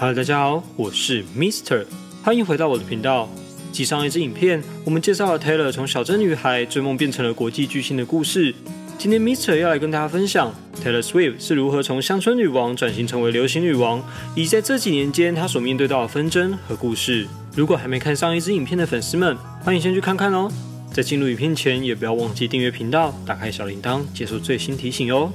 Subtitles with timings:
[0.00, 1.84] Hello，大家好，我是 Mister，
[2.22, 3.28] 欢迎回到我的频道。
[3.72, 8.54] 继上一支影片，我们介绍了 Taylor 从小镇女孩追梦变成了国际巨星的故事。
[8.96, 14.00] 今天 Mister 要来跟大家分享 Taylor Swift 是如何从乡村女王转型成为流行女王，
[14.36, 17.26] 以及在这几年间她所面对到的纷争和故事。
[17.56, 20.48] 如果还没看上一支影片的粉丝们，欢迎先去看看哦。
[20.92, 25.32] 在进入影片前，也不要忘记订阅频道，打开小铃铛，接受最新提醒哦。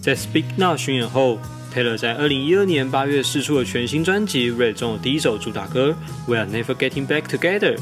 [0.00, 1.40] 在 Speak Now 巡演后
[1.74, 5.96] ，Taylor 在二零一二年八月试出了全新专辑《Red》中的第一首主打歌
[6.30, 7.76] 《We Are Never Getting Back Together》。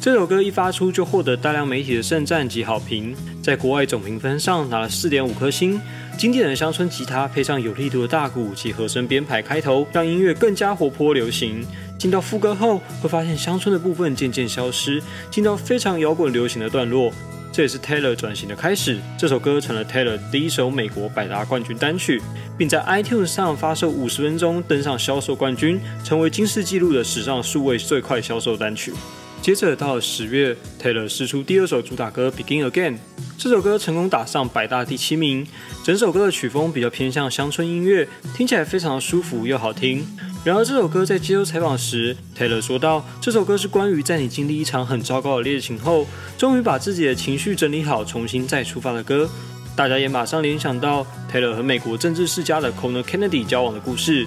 [0.00, 5.80] 这首歌一发出就获得大量媒体的盛赞及好评，在国外总评分上拿了四点五颗星。
[6.16, 11.64] 经典的乡村吉他配上有力度的大鼓及和声编排开头，让音乐更加活泼流行。
[11.98, 17.10] 进到副歌后，会发现乡村的部分渐渐消失，进到非常摇滚流行的段落。
[17.54, 18.98] 这也是 Taylor 转型的开始。
[19.16, 22.20] 这首歌成了 Taylor 第一首美国百大冠军单曲，
[22.58, 28.92] 并在 iTunes 上发售五十分钟，登上销售冠军，成为金氏纪录的史上数位最快销售单曲。
[29.40, 32.94] 接着到了十月，Taylor 试出第二首主打歌《Begin Again》，
[33.38, 35.46] 这首歌成功打上百大第七名。
[35.84, 40.04] 整首歌的曲风比较偏向乡村音乐，听起来非常舒服又好听。
[40.44, 49.26] 然而这首歌在接受采访时，Taylor 说道：“这首歌是关于在你经历一场很糟糕的恋情后，终于把自己的情绪整理好，重新再出发的歌。”
[49.74, 54.26] 大家也马上联想到 Taylor 和美国政治世家的 Conor Kennedy 交往的故事。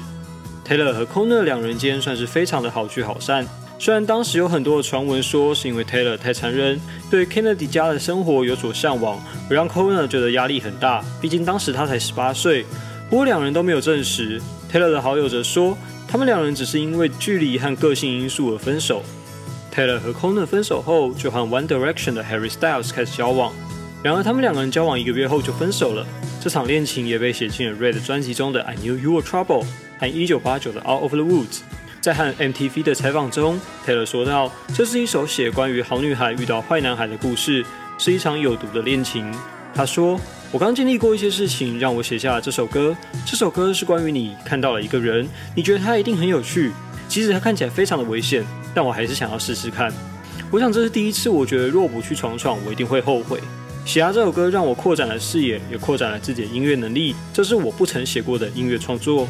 [0.67, 3.45] Taylor 和 Conor 两人间算是非常的好聚好散。
[3.77, 6.79] 虽然当时有很多的传闻说是因为 Taylor 太残忍，
[7.11, 11.05] 对 Kennedy 家的生活有所向往，而让 Conor 觉得压力很大。
[11.21, 12.65] 毕竟当时他才十八岁。
[13.07, 14.41] 不过两人都没有证实。
[14.69, 15.77] Taylor 的好友则说，
[16.07, 19.03] 他们两人只是因为距离和个性因素而分手。
[19.73, 23.53] Taylor 和 Conor 分手后，就和 One Direction 的 Harry Styles 开始交往。
[24.01, 26.07] 然而他们两个人交往一个月后就分手了。
[26.41, 29.65] 这场恋情也被写进了 Red 专辑中的 I Knew You Were Trouble
[29.99, 31.59] 和1989的 Out of the Woods。
[31.99, 37.65] 在和 MTV 的采访中，Taylor 说道：“这是一首写关于好女孩遇到坏男孩的故事，
[37.97, 39.29] 是一场有毒的恋情。”
[39.75, 40.17] 他说
[40.49, 42.95] ：“我刚经历过一些事情，让我写下了这首歌。
[43.25, 46.71] 这首歌是关于你看到了一个人，你觉得他一定很有趣，
[47.09, 49.91] 即使他看起来非常的危险，但我还是想要试试看。
[50.49, 53.41] 我想这是第一次，我觉得若不去闯闯，我一定会后悔。
[53.83, 57.13] 写下这首歌让我扩展了视野，也扩展了自己的音乐能力。
[57.33, 59.27] 这是我不曾写过的音乐创作。”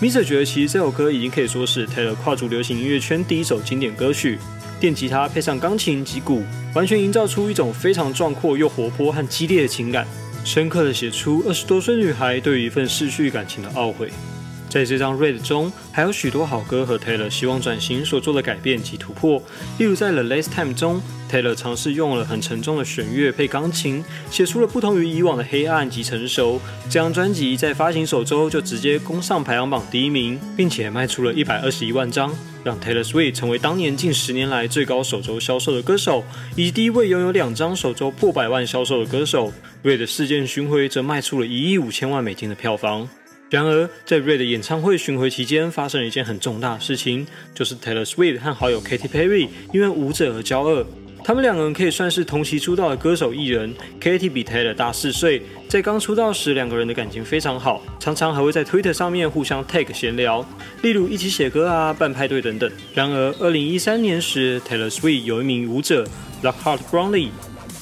[0.00, 4.38] Mister 觉得，其实这首歌已经可以说是 Taylor 跨足流行音乐圈第一首经典歌曲。
[4.78, 6.42] 电吉他配上钢琴及鼓，
[6.74, 10.06] 完全营造出一种非常壮阔又活泼和激烈的情感，
[10.44, 14.10] 深刻的写出二十多岁女孩对于一份逝去感情的懊悔。
[14.68, 19.42] 在这张 Red 中，还有许多好歌和 Taylor 希望转型所做的改变及突破。
[19.78, 21.00] 例如在 The Last Time 中
[21.32, 26.60] ，Taylor 尝试用了很沉重的弦乐配钢琴，写出了不同于以往的黑暗及成熟。
[26.84, 32.30] 这张专辑在发行首周就直接攻上排行榜第一名，并且卖出了一百二十一万张，
[32.62, 36.22] 让 Taylor Swift 成为当年近十年来最高首周销售的歌手，
[36.54, 39.50] 以及第一位拥有两张首周破百万销售的歌手。
[39.82, 43.08] Red 事件巡回则卖出了一亿五千万美金的票房。
[43.50, 50.86] 然而，在 Red 的演唱会巡回期间，发生了一件很重大的事情，就是 Taylor Swift 和好友 Katy Perry 因为舞者而交恶。
[51.24, 55.40] 他们两个人可以算是同期出道的歌手艺人，Katy 比 Taylor 大四岁。
[55.68, 60.44] 在刚出道时，两个人的感情非常好，常常还会在 Twitter 上面互相 tag 闲聊，
[60.82, 62.70] 例如一起写歌啊、办派对等等。
[62.92, 66.04] 然而，二零一三年时，Taylor Swift 有一名舞者
[66.42, 67.28] Lockhart Brownlee，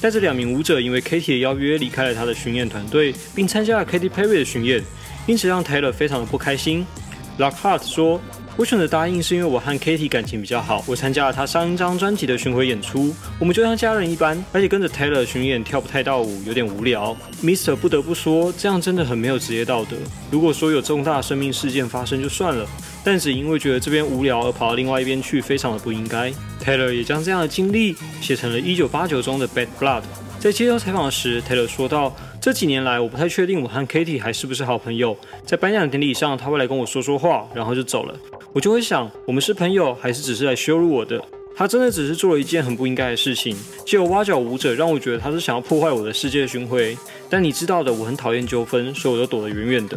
[0.03, 4.83] 带着两名舞者因为 Katy 的邀约离开了他的巡演团队，并参加了 Katy Perry 的巡演。
[5.27, 6.85] 因此让 Taylor 非常的不开心。
[7.39, 8.21] Lockhart 说
[8.61, 10.85] ：“我选择答应是因为我和 Katy 感情比较好。
[10.87, 17.17] 我参加了他上一张专辑的巡回演出，我们就像家人一般，而且跟着 Taylor 巡演跳不太到舞，有点无聊。
[17.43, 19.97] Mr 不得不说，这样真的很没有职业道德。
[20.31, 22.67] 如果说有重大生命事件发生就算了，
[23.03, 26.31] 但只因为觉得这边无聊而跑到另外一边去，非常的不应该。
[26.63, 30.03] Taylor 也将这样的经历写成了1989中的《Bad Blood》。
[30.39, 32.15] 在接受采访时，Taylor 说道。
[32.43, 35.15] 这几年来，我不太确定我和 Katy 还是不是好朋友。
[35.45, 38.15] 在颁奖典礼上，他会来跟我说说话，然后就走了。
[38.53, 41.23] 我就会想，我们是朋友，还是只是来羞辱我的？
[41.55, 43.57] 他真的只是做了一件很不应该的事情，
[43.87, 46.97] 借由挖角舞者，让我觉得他是想要破坏我的世界巡回。
[47.29, 49.97] 但你知道的，我很讨厌纠纷，所以我都躲得远远的。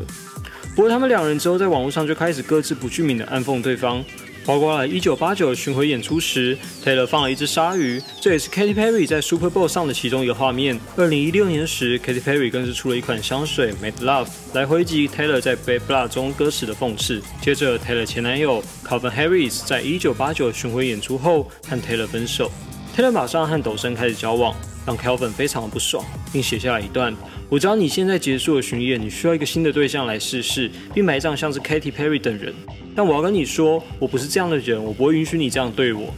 [0.76, 4.04] 不过他们两人之后在网络上就开始各自不具名的暗讽对方。
[4.45, 10.80] 包括了1989巡回演出时，Taylor 放了一只鲨鱼，这也是 Katy Perry 在 Super Bowl 上的其中一个画面。
[10.98, 17.22] 2016年时，Katy Perry 更是出了一款香水 Made Love 来回击 Taylor 在 Bad Blood 中歌词的讽刺。
[17.42, 22.51] 接着，Taylor 前男友 Calvin Harris 在1989巡回演出后和 Taylor 分手
[22.96, 24.56] ，Taylor 马上和抖森开始交往。
[24.86, 26.04] 让 Kelvin 非常的不爽，
[26.34, 27.16] 并写下了一段
[27.48, 32.54] ：“我知道你现在结束了巡演，你需要一个新的对象来试试，并埋葬像是 Katy Perry 等人。
[32.95, 36.13] 但我要跟你说，我不是这样的人，我不会允许你这样对我。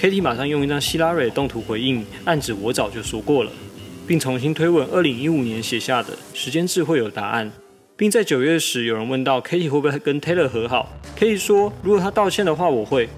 [0.00, 3.50] ”Katy 马上用一张希拉蕊动图回应，暗指我早就说过了，
[4.06, 7.50] 并重新推文2015年写下的“时间智慧有答案”，
[7.96, 13.08] 并在九月时有人问到 Katy 会不会跟 Taylor 和好，Katy 说：“如果他道歉的话，我会。”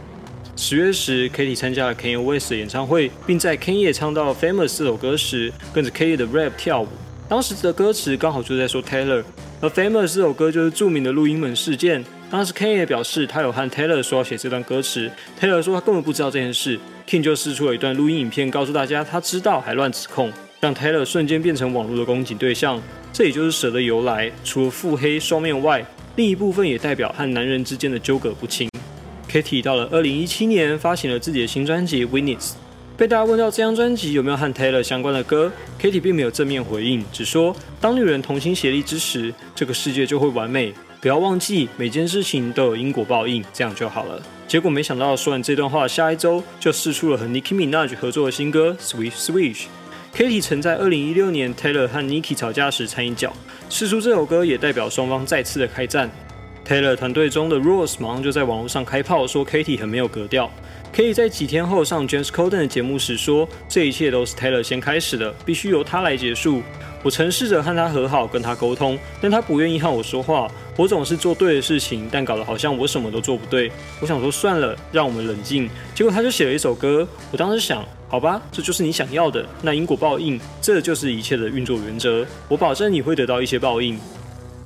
[0.56, 6.88] 十月时，Katy 参加了 Kanye West 的演唱会，并在 Kanye 唱到《Famous》这首歌时，跟着 Kanye 的 rap 跳舞。
[7.28, 9.22] 当时的歌词刚好就在说 Taylor，
[9.60, 12.04] 而《Famous》这首歌就是著名的录音门事件。
[12.30, 15.10] 当时 Kanye 表示他有和 Taylor 说要写这段歌词
[15.40, 16.78] ，Taylor 说他根本不知道这件事。
[17.08, 22.80] King 就试出了一段录音影片，告诉大家他知道，还乱指控，让 Taylor 瞬间变成网络的攻击对象。
[23.12, 25.84] 这也就是蛇的由来，除了腹黑双面外，
[26.14, 28.70] 另一部分也代表和男人之间的纠葛不清。
[29.28, 32.50] Katy 到了二零一七年发行了自己的新专辑《Witness》，
[32.96, 35.50] 被大家问到这张专辑有没有和 Taylor 相关的歌
[35.80, 40.72] ，Katy 并没有正面回应，只说当女人同心协力之时，这个世界就会完美。
[41.00, 44.20] 不要忘记每件事情都有因果报应，这样就好了。
[44.46, 49.62] 结果没想到说完这段话，下一周就试出了和 Nicki Minaj 合作的新歌《Sweet Switch》。
[50.14, 53.32] Katy 曾在二零一六年 Taylor 和 Nicki 吵架时掺一脚，
[53.70, 56.10] 试出这首歌也代表双方再次的开战。
[56.68, 60.50] Taylor 团队中的 Rose 马上就在网络上开炮，说 Katy 很没有格调。
[60.92, 66.62] Katy 在几天后上 James Corden 的节目时说：“这一切都是 Taylor 先开始的，必须由他来结束。
[67.02, 70.50] 我曾试着和他和好，跟他沟通，但他不愿意和我说话。
[70.80, 73.70] 我总是做对的事情，但搞得好像我什么都做不对。
[74.00, 75.68] 我想说算了，让我们冷静。
[75.94, 77.06] 结果他就写了一首歌。
[77.30, 79.44] 我当时想，好吧，这就是你想要的。
[79.60, 82.24] 那因果报应，这就是一切的运作原则。
[82.48, 84.00] 我保证你会得到一些报应。”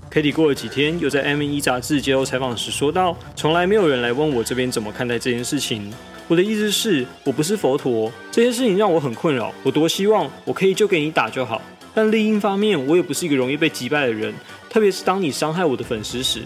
[0.09, 5.93] Katy 过了几天，又在《M1》杂志接受采访时说道：“从来没有人来问我这边怎么看待这件事情。
[6.29, 9.53] 我的意思是，我不是佛陀，这件事情让我很困扰。
[9.65, 11.61] 我多希望我可以就给你打就好，
[11.93, 14.33] 但另一方面，我也不是一个容易被击败的人，
[14.75, 16.43] 特别是当你伤害我的粉丝时。”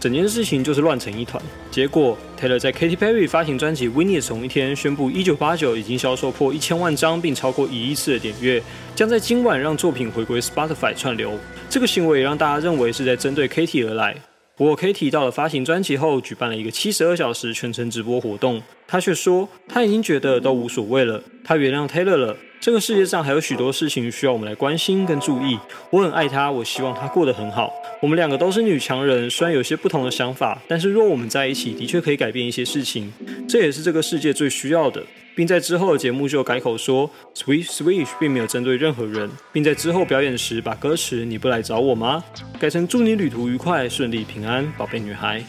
[0.00, 1.42] 整件事情就是乱成一团。
[1.70, 8.62] 结果，Taylor 在 Katy Perry 发行专辑《Witness》同一天宣布，一九八九已经销售破一千万张，并超过一亿次的点阅，
[8.94, 11.38] 将在今晚让作品回归 Spotify 串流。
[11.68, 14.16] 这个行为也让大家认为是在针对 Katy 而来。
[14.56, 22.34] 不过，Katy 到了发行专辑后，举办了一个七十二小时全程直播活动，他却说他已经觉得都无所谓了，他原谅 Taylor 了。
[22.66, 25.56] 这个世界上还有许多事情需要我们来关心跟注意。
[25.88, 27.72] 我很爱他，我希望他过得很好。
[28.02, 33.12] 我们两个都是女强人，虽然有些不同的想法，但是若我们在一起，的确可以改变一些事情。
[33.48, 35.00] 这也是这个世界最需要的。
[35.36, 42.24] 并在之后的节目就改口说，Sweet Switch 并没有针对任何人，并在之后表演时把歌词“你不来找我吗”
[42.58, 45.40] 改成“祝你旅途愉快，顺利平安，宝贝女孩”。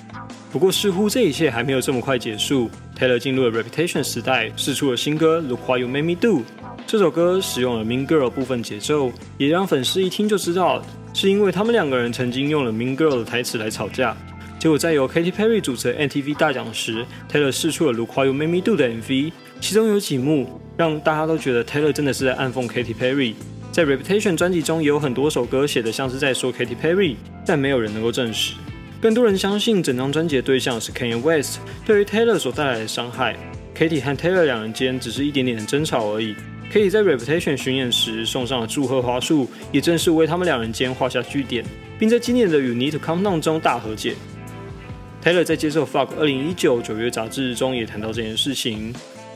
[0.54, 2.70] 不过似乎这一切还没有这么快结束。
[2.96, 6.42] Taylor 进入了 Reputation 时代，试出了新歌《Look What You Made Me Do》。
[6.88, 10.82] 这首歌使用了 Mean Girl 部分节奏，也让粉丝一听就知道，
[11.14, 14.16] 是因为他们两个人曾经用了 Mean Girl 的台词来吵架。
[14.58, 19.34] 结果在由 Katy Perry 主持 MTV 大奖时，Taylor 试出了《Look What You Made Me Do》的 MV。
[19.60, 23.34] 其中有几幕让大家都觉得 Taylor 真的是在暗讽 Katy Perry。
[23.70, 28.54] 在 Reputation 专辑中也有很多首歌写的像是在说 Katy Perry，但没有人能够证实。
[29.02, 33.36] 更多人相信整张专辑的对象是 Kanye West，对于 Taylor 所带来的伤害
[33.78, 36.34] ，Katy 和 Taylor 两人间只是一点点的争吵而已。
[36.72, 41.64] 可以在 Reputation 巡演时送上了祝贺花束，也正是为他们两人间画下句点，
[41.98, 44.16] 并在今年的 You Need to Come Down 中大和解。
[45.24, 48.94] Taylor 在接受《Fuck》二零一九九月杂志中也谈到这件事情。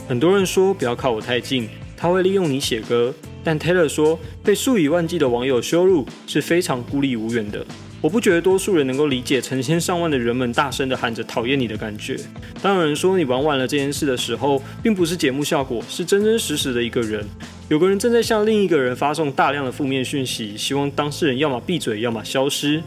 [0.08, 3.14] 很多人说不要靠我太近，他会利用你写歌。
[3.44, 7.66] 但 Taylor 说，被数以万计的网友羞辱是非常孤立无援的。
[8.02, 12.18] 我不觉得多数人能够理解成千上万的人们大声的喊着讨厌你的感觉。
[12.60, 17.24] 当有人说你玩完了这件事的时候，并不是节目效果，是真真实实的一个人。
[17.70, 22.82] 有个人正在向另一个人发送大量的负面讯息，希望当事人要么闭嘴，要么消失。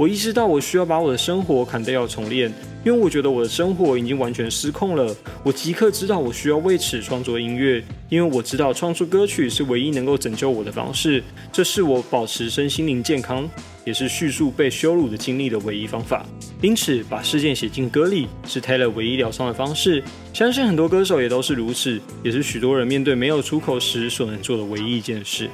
[0.00, 2.50] 我意识到我需要把我的生活砍掉重练，
[2.82, 5.14] 因为我觉得我的生活已经完全失控了。
[5.44, 11.22] 我即刻知道我需要为此创作音乐，因为我知道创作歌曲是唯一能够拯救我的方式。
[11.52, 13.46] 这是我保持身心灵健康，
[13.84, 16.24] 也是叙述被羞辱的经历的唯一方法。
[16.62, 20.02] 因此，把事件写进歌里是 Taylor 唯一疗伤的方式。
[20.32, 25.50] 相信很多歌手也都是如此，也是许多人面对没有出口时所能做的唯一一件事。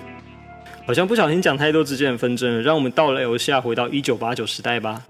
[0.87, 5.03] 好像不小心讲太多之间的纷争了，让我们倒流下回到一九八九时代吧。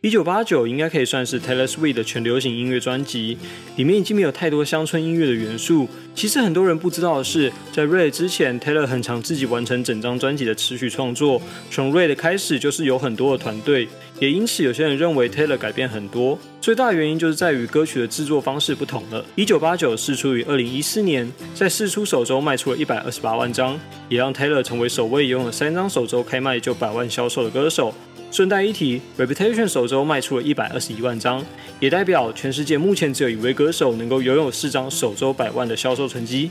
[0.00, 3.36] 一九八九应该可以算是 Taylor Swift 的全流行音乐专辑，
[3.74, 5.88] 里面已经没有太多乡村音乐的元素。
[6.14, 11.42] 其实很多人不知道的是，在 Red 之前，Taylor 很常自己完成整张专辑的持续创作。
[11.68, 13.88] 从 Red 开始就是有很多的团队，
[14.20, 16.38] 也因此有些人认为 Taylor 改变很多。
[16.60, 19.24] 最大原因就是在于歌曲的制作方式不同了。
[19.36, 27.94] 一九八九试出于二零一四年，在试出首周卖出了一百二十八万张，也让 Taylor 成为首位拥有三张首周开卖就百万销售的歌手。
[28.30, 31.42] 顺带一提，Reputation 首周卖出了一百二十一万张，
[31.80, 36.50] 也代表全世界目前只有一位歌手能够拥有四张首周百万的销售成绩。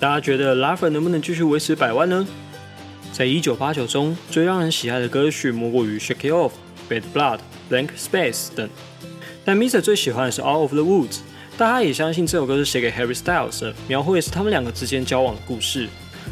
[0.00, 2.26] 大家觉得 Lover 能不能继续维持百万呢？
[3.12, 6.50] 在一九八九中，最让人喜爱的歌曲莫过于 Shake It Off、
[6.88, 8.68] Bad Blood、Blank Space 等，
[9.44, 11.18] 但 Mr 最喜欢的是 All of the Woods。
[11.56, 15.88] 大家也相信这首歌是写给 Harry Styles 的，描绘的是他们两个之间交往的故事。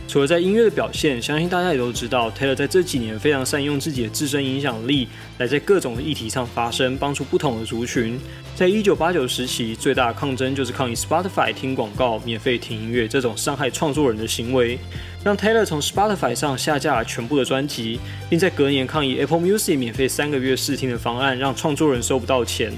[0.09, 5.09] 除了在音乐的表现，相信大家也都知道，Taylor 在这几年非常善用自己的自身影响力，
[5.39, 8.19] 来在各种的议题上发声，帮助不同的族群。
[8.55, 14.79] 在一九八九时期，最大的抗争就是抗议 Spotify 听广告免费听音乐这种伤害创作人的行为，
[15.25, 22.73] 让 Taylor 从 Spotify 上下架了全部的专辑，并在隔年抗议 Apple Music 免费三个月试听的方案，让创作人收不到钱。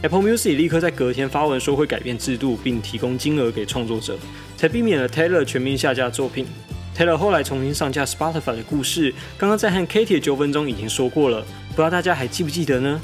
[0.00, 4.16] Apple Music 立刻在隔天发文说会改变制度，并提供金额给创作者，
[4.56, 6.46] 才避免了 Taylor 全面下架作品。
[6.96, 11.40] Taylor 后来重新上架 Spotify 的故事，刚刚在和 Katie 的纠纷中已经说过了，
[11.70, 13.00] 不知道大家还记不记得呢？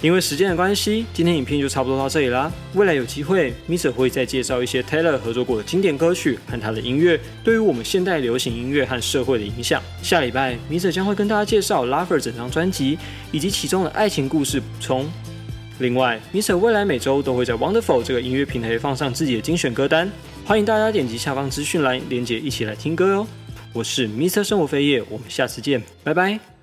[0.00, 2.50] 因为时间的关系，今天影片就差不多到这里啦。
[2.74, 9.82] 未来有机会，Mr 会再介绍一些 Taylor 合作过的经典歌曲和他的音乐对于我们现代流行音乐和社会的影响。
[10.02, 12.98] 下礼拜，Mr 将会跟大家介绍 Lover 整张专辑
[13.30, 15.06] 以及其中的爱情故事补充。
[15.78, 20.10] 另外，Mr 未来每周都会在 Wonderful 这个音乐平台放上自己的精选歌单。
[20.44, 23.26] 欢迎大家点击下方资讯栏链接，一起来听歌哦！
[23.72, 26.55] 我是 Mr 生活飞叶，我们下次见，拜拜。